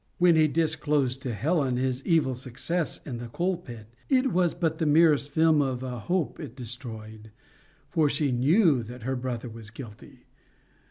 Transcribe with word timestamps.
When 0.17 0.35
he 0.35 0.47
disclosed 0.47 1.21
to 1.21 1.33
Helen 1.35 1.77
his 1.77 2.03
evil 2.07 2.33
success 2.33 2.99
in 3.05 3.17
the 3.19 3.27
coalpit, 3.27 3.85
it 4.09 4.31
was 4.33 4.55
but 4.55 4.79
the 4.79 4.87
merest 4.87 5.29
film 5.29 5.61
of 5.61 5.83
a 5.83 5.99
hope 5.99 6.39
it 6.39 6.55
destroyed, 6.55 7.29
for 7.87 8.09
she 8.09 8.31
KNEW 8.31 8.81
that 8.81 9.03
her 9.03 9.15
brother 9.15 9.47
was 9.47 9.69
guilty. 9.69 10.25